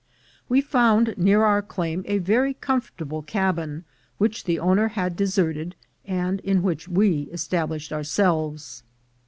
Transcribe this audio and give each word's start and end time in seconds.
We 0.49 0.61
found 0.61 1.13
near 1.15 1.43
our 1.43 1.61
claim 1.61 2.01
a 2.07 2.17
very 2.17 2.55
comfortable 2.55 3.21
cabin, 3.21 3.83
which 4.17 4.45
the 4.45 4.57
owner 4.57 4.87
had 4.87 5.15
deserted, 5.15 5.75
and 6.05 6.39
in 6.39 6.63
which 6.63 6.87
we 6.87 7.29
established 7.31 7.93
ourselves. 7.93 8.81